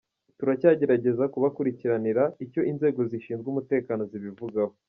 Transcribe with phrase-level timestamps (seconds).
[0.37, 4.73] Turacyagerageza kubakurikiranira icyo inzego zishinzwe umutekano zibivugaho